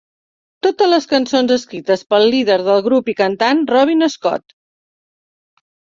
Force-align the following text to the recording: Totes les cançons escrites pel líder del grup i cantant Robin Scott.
Totes 0.67 0.87
les 0.93 1.05
cançons 1.11 1.51
escrites 1.55 2.03
pel 2.13 2.25
líder 2.35 2.57
del 2.69 2.81
grup 2.89 3.11
i 3.13 3.15
cantant 3.21 3.61
Robin 3.75 4.05
Scott. 4.15 4.57